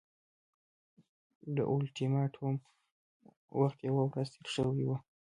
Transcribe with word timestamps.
د 1.55 1.57
اولټیماټوم 1.71 2.55
وخت 3.61 3.79
یوه 3.89 4.03
ورځ 4.09 4.27
تېر 4.33 4.47
شوی 4.55 4.83
وو. 4.87 4.97